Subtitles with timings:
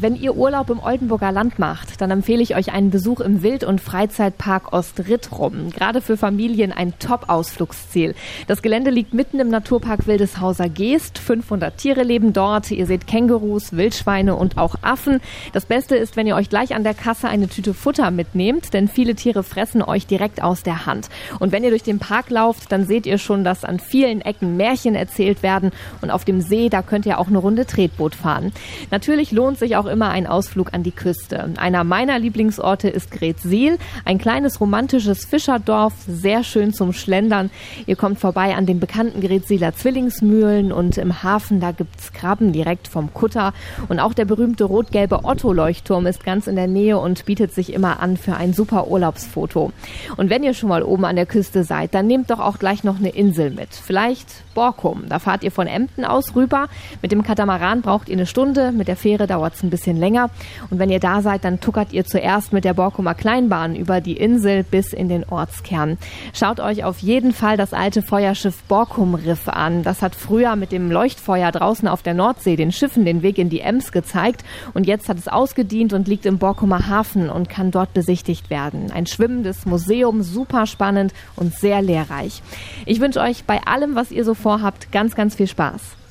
[0.00, 3.64] wenn ihr Urlaub im Oldenburger Land macht, dann empfehle ich euch einen Besuch im Wild-
[3.64, 5.70] und Freizeitpark Ostrittrum.
[5.70, 8.14] Gerade für Familien ein Top-Ausflugsziel.
[8.46, 11.18] Das Gelände liegt mitten im Naturpark Wildeshauser Geest.
[11.18, 12.70] 500 Tiere leben dort.
[12.70, 15.20] Ihr seht Kängurus, Wildschweine und auch Affen.
[15.52, 18.88] Das Beste ist, wenn ihr euch gleich an der Kasse eine Tüte Futter mitnehmt, denn
[18.88, 21.08] viele Tiere fressen euch direkt aus der Hand.
[21.38, 24.56] Und wenn ihr durch den Park lauft, dann seht ihr schon, dass an vielen Ecken
[24.56, 25.70] Märchen erzählt werden
[26.00, 28.52] und auf dem See, da könnt ihr auch eine Runde Tretboot fahren.
[28.90, 31.50] Natürlich lohnt sich auch immer ein Ausflug an die Küste.
[31.56, 37.50] Einer meiner Lieblingsorte ist Gretsiel, ein kleines romantisches Fischerdorf, sehr schön zum Schlendern.
[37.86, 42.88] Ihr kommt vorbei an den bekannten Gretsieler Zwillingsmühlen und im Hafen, da gibt's Krabben direkt
[42.88, 43.52] vom Kutter.
[43.88, 48.00] Und auch der berühmte rot-gelbe Otto-Leuchtturm ist ganz in der Nähe und bietet sich immer
[48.00, 49.72] an für ein super Urlaubsfoto.
[50.16, 52.84] Und wenn ihr schon mal oben an der Küste seid, dann nehmt doch auch gleich
[52.84, 53.68] noch eine Insel mit.
[53.70, 55.04] Vielleicht Borkum.
[55.08, 56.68] Da fahrt ihr von Emden aus rüber.
[57.02, 60.30] Mit dem Katamaran braucht ihr eine Stunde, mit der Fähre dauert es ein bisschen länger.
[60.70, 64.16] Und wenn ihr da seid, dann tuckert ihr zuerst mit der Borkumer Kleinbahn über die
[64.16, 65.98] Insel bis in den Ortskern.
[66.32, 69.82] Schaut euch auf jeden Fall das alte Feuerschiff Borkum Riff an.
[69.82, 73.50] Das hat früher mit dem Leuchtfeuer draußen auf der Nordsee den Schiffen den Weg in
[73.50, 74.44] die Ems gezeigt.
[74.74, 78.92] Und jetzt hat es ausgedient und liegt im Borkumer Hafen und kann dort besichtigt werden.
[78.92, 82.42] Ein schwimmendes Museum, super spannend und sehr lehrreich.
[82.86, 86.03] Ich wünsche euch bei allem, was ihr so vorhabt, ganz, ganz viel Spaß.